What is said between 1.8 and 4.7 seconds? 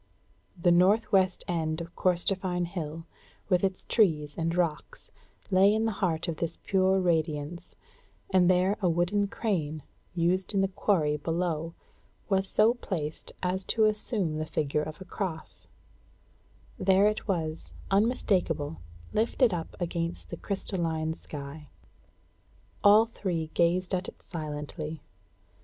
Corstorphine Hill, with its trees and